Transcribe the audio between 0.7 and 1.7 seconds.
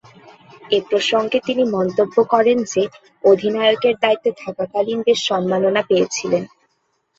এ প্রসঙ্গে তিনি